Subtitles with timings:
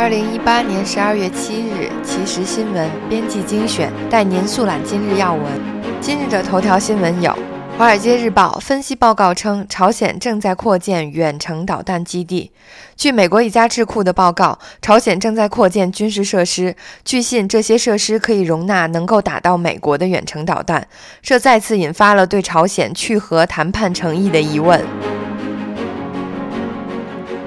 [0.00, 5.44] 二零一八年十二月七日，其实新闻编辑精选带您速览今日要闻。
[6.00, 7.30] 今日的头条新闻有：
[7.76, 12.50] 《华尔街日报》分析报告称，朝鲜正在扩建远程导弹基地。
[12.96, 16.74] 据美国一家智库的报告，朝鲜正在扩建军事设施，
[17.04, 20.88] 据信这些设施可以容纳能够打到美国的远程导弹。
[21.20, 24.80] 这再次引发了对朝鲜去核谈判诚意的疑问。《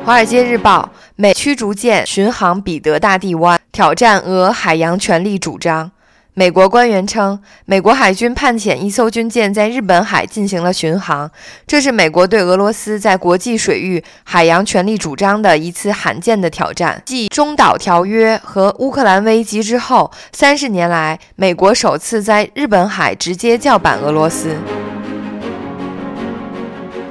[0.06, 5.90] 华尔街日报》美驱逐舰巡航彼得大帝湾，挑战俄海洋权利主张。
[6.34, 11.32] 美国官员称，美国海军派遣一艘军舰在日本海进行了巡航，
[11.66, 17.02] 这是美国对俄罗斯在国际水域海洋权利主张的一次罕见的挑战。
[17.06, 24.50] 继中导条约和乌克兰危机之后，三十年来，美国首次在日本海直接叫板俄罗斯。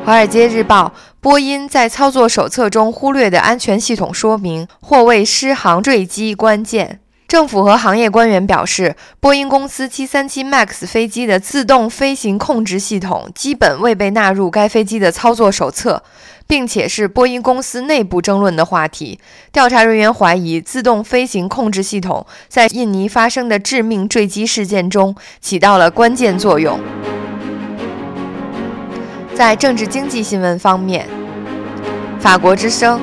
[0.05, 6.99] 《华尔街日报》波音在操作手册中忽略的安全系统说明，或为失航坠机关键。
[7.29, 16.03] 政府和行业官员表示，波音公司737 MAX 飞机的自动飞行控制系统基本未被纳入该飞机的操作手册，
[16.49, 19.21] 并且是波音公司内部争论的话题。
[19.53, 26.81] 调查人员怀疑，自动飞行控制系统在印尼发生的致命坠机事件中起到了关键作用。
[29.35, 31.09] 在政治经济新闻方面，
[32.21, 33.01] 法国之声、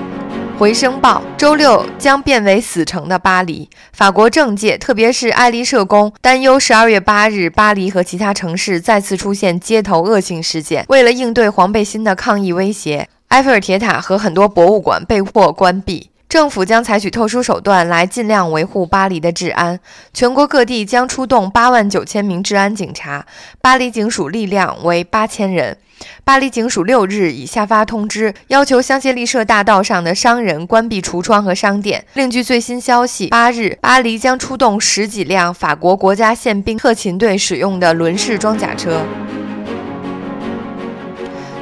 [0.60, 3.68] 回声报周六将变为死城的巴黎。
[3.94, 10.86] 法国政界，特别是爱丽舍宫，担忧十二月八日巴黎和其他城市再次出现街头恶性事件。
[10.88, 16.12] 为了应对黄背心的抗议威胁，埃菲尔铁塔和很多博物馆被迫关闭。
[16.30, 19.80] 政府将采取特殊手段来尽量维护巴黎的治安。
[20.14, 23.26] 全国各地将出动八万九千名治安警察，
[23.62, 25.76] 巴黎警署力量为八千人。
[26.24, 32.06] 巴黎警署六日已下发通知，要求香榭丽舍大道上的商人关闭橱窗和商店。
[32.14, 39.02] 另据最新消息，八日巴黎将出动十几辆法国国家宪兵特勤队使用的轮式装甲车。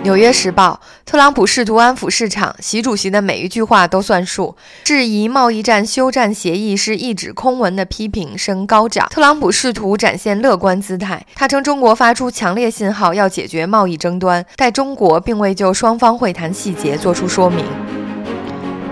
[0.03, 4.55] 纽约时报：特朗普试图安抚市场，习主席的每一句话都算数。
[4.83, 9.09] 质疑贸易战休战协议是一纸空文的批评声高涨。
[9.09, 17.65] 特朗普试图展现乐观姿态，他称中国发出强烈信号要解决贸易争端，但中国并未就双方会谈细节作出说明。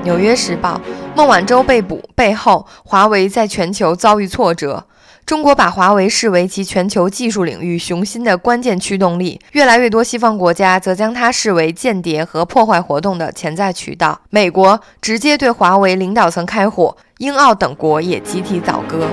[0.04, 0.82] 纽约时报：
[1.16, 4.86] 孟晚舟被捕背后，华为在全球遭遇挫折。
[5.25, 14.22] 中国把华为视为其全球技术领域雄心的关键驱动力，越来越多西方国家则将它视为间谍和破坏活动的潜在渠道。
[14.30, 19.08] 美国直接对华为领导层开火，英澳等国也集体倒戈。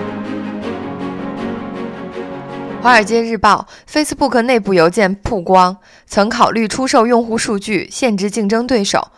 [2.83, 9.09] 《华尔街日报》：Facebook 内部邮件曝光，曾考虑出售用户数据，限制竞争对手。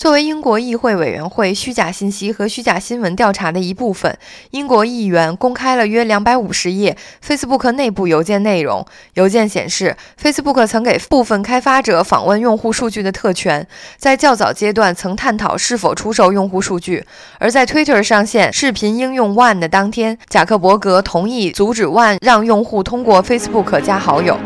[0.00, 4.16] 作为英国议会委员会虚假信息和虚假新闻调查的一部分，
[4.50, 8.82] 英国议员公开了约两百五十页 Facebook 内部邮件内容。
[9.12, 13.66] 邮件显示，Facebook 曾给部分开发者访问用户数据的特权，
[13.98, 17.04] 在较早阶段曾探讨是否出售用户数据。
[17.38, 24.38] 而在 Twitter 上线视频应用 One 的当天，贾克伯格同意阻止 One 让用户通过 Facebook 加好友。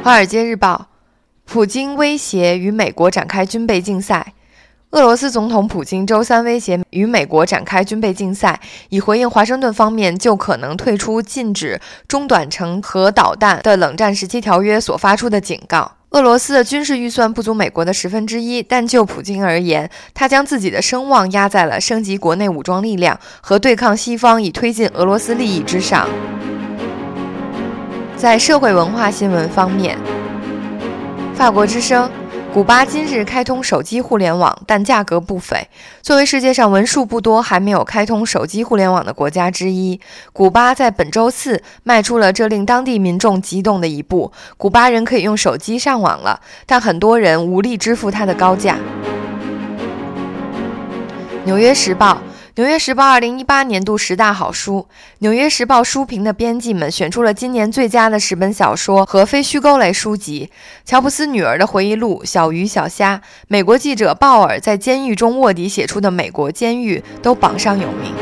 [0.04, 0.88] 《华尔街日报》。
[1.56, 4.34] 普京威胁与美国展开军备竞赛。
[4.90, 15.90] 俄罗斯总统普京周三威胁与美国展开军备竞赛，以回应华盛顿方面就可能退出禁止中短程核导弹的冷战时期条约所发出的警告。
[16.10, 26.06] 俄罗斯的军事预算不足美国的十分之一，但就普京而言，他将自己的声望压在了升级国内武装力量和对抗西方以推进俄罗斯利益之上。
[28.14, 29.98] 在社会文化新闻方面。
[31.36, 32.10] 法国之声：
[32.50, 35.68] 古巴今日开通手机互联网，但价格不菲。
[36.00, 40.00] 作为世界上为数不多还没有开通手机互联网的国家之一，
[40.32, 44.32] 古巴在本周四迈出了这令当地民众激动的一步。
[44.56, 48.78] 古巴人可以用手机上网了，但很多人无力支付它的高价。
[51.44, 52.14] 纽约时报。
[52.56, 54.86] 《纽约时报》二零一八年度十大好书，
[55.18, 60.50] 《纽约时报》书评的编辑们选出了今年最佳的十本小说和非虚构类书籍。
[60.82, 63.18] 乔布斯女儿的回忆录《小鱼小虾》，
[63.48, 68.14] 美国记者鲍尔在监狱中卧底写出的《美国监狱》都榜上有名。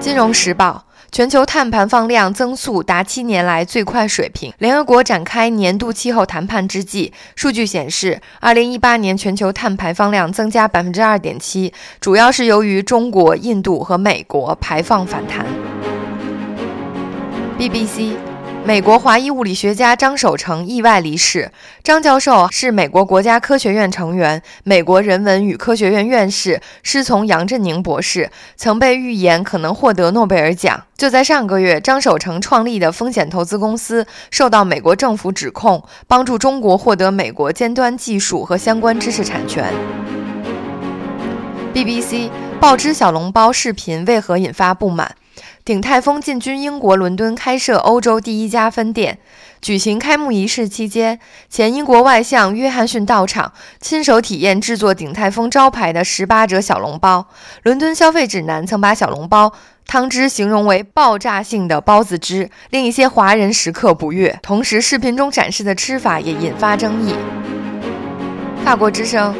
[0.04, 0.84] 《金融时报》。
[1.14, 4.52] 全球碳排放量增速达七年来最快水平。
[4.58, 15.46] 联合国展开年度气候谈判之际，数据显示，二零一八年全球碳排放量增加百分之二点七，主要是由于中国、印度和美国排放反弹。
[17.56, 18.33] BBC。
[18.66, 21.52] 美国华裔物理学家张守成意外离世。
[21.82, 30.82] 张教授是美国国家科学院成员，美国人文与科学院院士，师从杨振宁博士，曾被预言可能获得诺贝尔奖。
[30.96, 39.70] 就在上个月，张守成创立的风险投资公司受到美国政府指控，帮助中国获得美国尖端技术和相关知识产权。
[41.74, 45.14] BBC 报知小笼包视频为何引发不满？
[45.64, 49.18] 鼎泰丰进军英国伦敦，开设欧洲第一家分店。
[49.60, 51.18] 举行开幕仪式期间，
[51.48, 57.26] 前英国外相约翰逊到场，亲手体验制作鼎泰丰招牌的十八折小笼包。
[57.62, 59.52] 伦敦消费指南曾把小笼包
[59.86, 64.38] 汤汁形容为爆炸性的包子汁，令一些华人食客不悦。
[64.42, 67.14] 同时，视频中展示的吃法也引发争议。
[68.64, 69.34] 法国之声。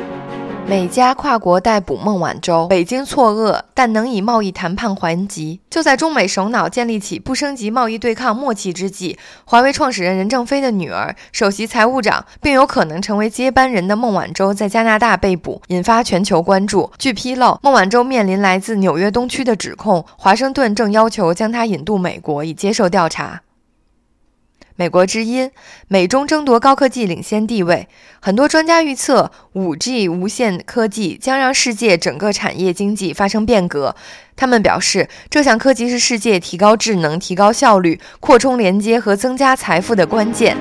[0.66, 5.60] 美加跨国逮捕孟晚舟，北京错愕，但能以贸易谈判还击。
[5.68, 16.90] 就在中美首脑建立起不升级贸易对抗默契之际，华为创始人任正非的女儿、首席财务长，并有可能成为接班人的孟晚舟在加拿大被捕，引发全球关注。
[16.98, 23.42] 据披露，孟晚舟面临来自纽约东区的指控，华盛顿正要求将她引渡美国以接受调查。
[24.76, 25.52] 美国之音，
[25.86, 27.86] 美中争夺高科技领先地位。
[28.18, 33.94] 很多专家预测，5G 无线科技将让世界整个产业经济发生变革。
[34.34, 40.56] 他们表示，这项科技是世界提高智能、提高效率、扩充连接和增加财富的关键。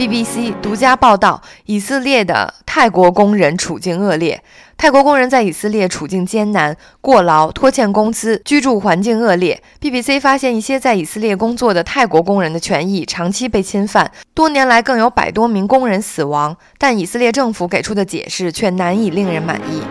[0.00, 4.42] BBC 独家报道：以色列的泰国工人处境恶劣。
[4.78, 9.62] 泰国工人在以色列处境艰难，过劳、拖欠工资，居住环境恶劣。
[9.78, 19.82] BBC 发现，一些在以色列工作的泰国工人的权益长期被侵犯，多年来更有百多名工人死亡，但以色列政府给出的解释却难以令人满意。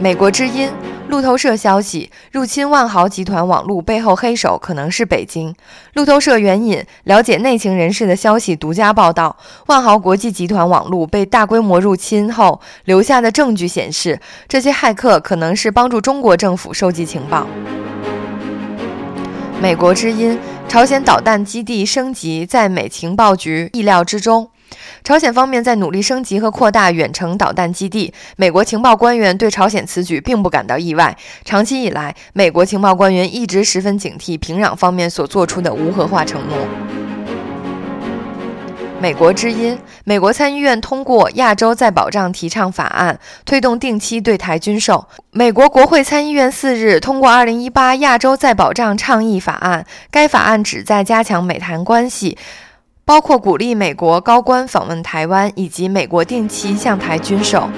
[0.00, 0.70] 美国之音。
[1.08, 5.54] 路透社消息，入侵万豪集团网络背后黑手可能是北京。
[5.92, 9.36] 路透社援引了解内情人士的消息，独家报道，
[9.66, 14.18] 万豪国际集团网络被大规模入侵后留下的证据显示，
[14.48, 17.46] 这些骇客可能是帮助中国政府收集情报。
[19.60, 24.50] 美国之音，朝鲜导弹基地升级在美情报局意料之中。
[25.02, 28.12] 朝鲜方面在努力升级和扩大远程导弹基地。
[28.36, 31.16] 美国情报官员对朝鲜此举并不感到意外。
[31.44, 36.56] 长期以来，美国情报官员一直十分警惕平壤方面所做出的无核化承诺。
[39.00, 45.06] 美国之音：美国参议院通过《亚洲再保障提倡法案》，推动定期对台军售。
[45.30, 52.38] 美国国会参议院四日通过《二零一八亚洲再保障倡议法案》，该法案旨在加强美台关系。
[53.06, 57.68] 包括鼓励美国高官访问台湾，以及美国定期向台军售。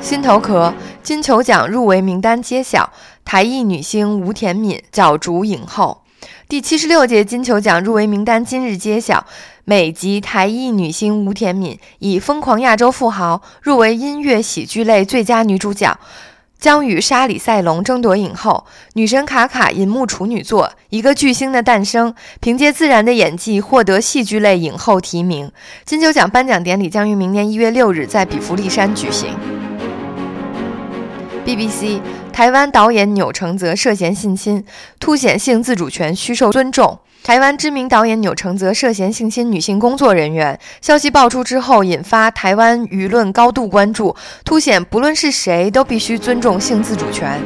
[0.00, 2.90] 心头壳金球奖入围名单揭晓，
[3.24, 6.02] 台裔女星吴田敏角逐影后。
[6.48, 9.24] 第七十六届金球奖入围名单今日揭晓，
[9.64, 15.96] 美籍台裔女星吴田敏以《疯狂亚洲富豪》入围音乐喜剧类最佳女主角。
[16.60, 18.66] 将与莎莉·赛隆争夺影后。
[18.92, 25.50] 女神卡卡银幕处女作《一个巨星的诞生》，凭借自然的演技获得戏剧类影后提名。
[25.84, 29.34] 金球奖颁奖典礼将于明年一月六日在比弗利山举行。
[31.44, 32.00] BBC：
[32.32, 34.64] 台湾导演钮承泽涉嫌性侵，
[35.00, 36.98] 凸显性自主权需受尊重。
[37.22, 47.38] 台湾知名导演钮承泽涉嫌性侵女性工作人员，消息爆出之后，引发台湾舆论高度关注，凸显不论是谁都必须尊重性自主权。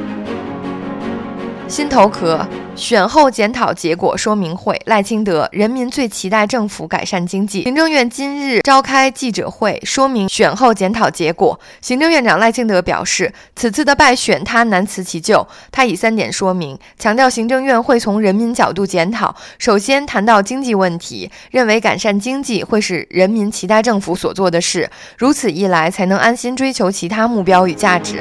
[1.74, 7.64] 心头壳选后检讨结果说明会，赖清德人民最期待政府改善经济。
[7.64, 11.58] 行政院今日召开记者会，说明选后检讨结果。
[11.80, 15.44] 行政院长赖清德表示，此次的败选他难辞其咎。
[15.72, 19.34] 他以三点说明，强调行政院会从人民角度检讨。
[19.58, 24.88] 首先谈到经济问题，认为改善经济会是人民期待政府所做的事，
[25.18, 28.20] 如此一来才能安心追求其他目标与价值。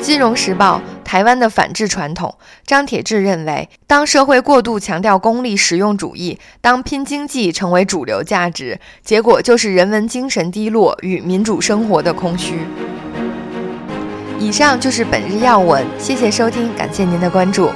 [0.00, 2.34] 金融时报：台湾的反制传统。
[2.64, 12.60] 张铁志认为，当社会过度强调功利实用主义，当拼经济成为主流价值，结果就是人文精神低落与民主生活的空虚。
[14.38, 17.70] 以上就是本日要闻，谢谢收听，感谢您的关注。